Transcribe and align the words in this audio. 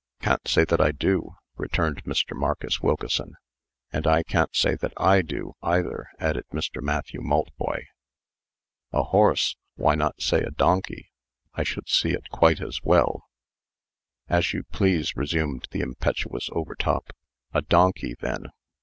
Can't 0.19 0.47
say 0.47 0.65
that 0.65 0.81
I 0.81 0.91
do," 0.91 1.35
returned 1.57 2.05
Mr. 2.05 2.35
Marcus 2.35 2.81
Wilkeson. 2.81 3.35
"And 3.93 4.07
I 4.07 4.23
can't 4.23 4.55
say 4.55 4.73
that 4.77 4.93
I 4.97 5.21
do, 5.21 5.53
either," 5.61 6.07
added 6.17 6.45
Mr. 6.51 6.81
Matthew 6.81 7.21
Maltboy. 7.21 7.83
"A 8.93 9.03
horse! 9.03 9.57
Why 9.75 9.93
not 9.93 10.19
say 10.19 10.41
a 10.41 10.49
donkey? 10.49 11.11
I 11.53 11.61
should 11.61 11.87
see 11.87 12.13
it 12.13 12.31
quite 12.31 12.61
as 12.61 12.81
well." 12.81 13.29
"As 14.27 14.53
you 14.53 14.63
please," 14.71 15.15
resumed 15.15 15.67
the 15.69 15.81
impetuous 15.81 16.49
Overtop. 16.51 17.15
"A 17.53 17.61
donkey, 17.61 18.15
then. 18.19 18.47